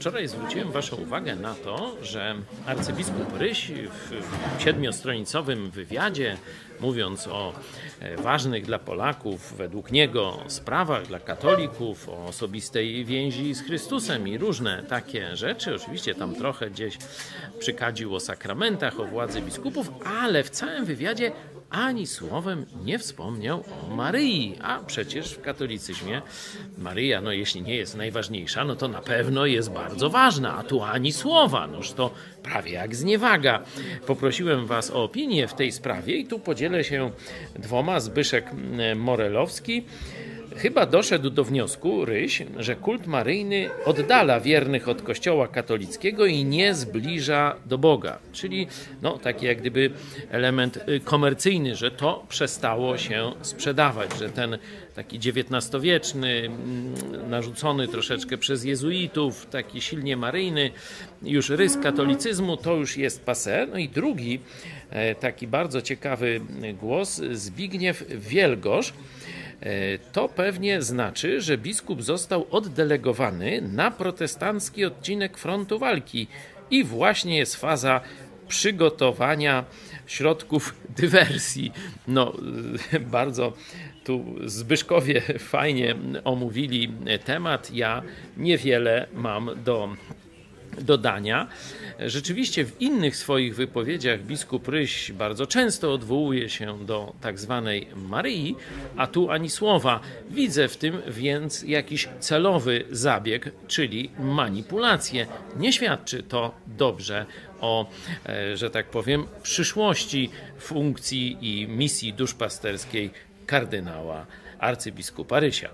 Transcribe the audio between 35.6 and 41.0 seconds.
sprawie i tu podzielę się dwoma. Zbyszek Morelowski Chyba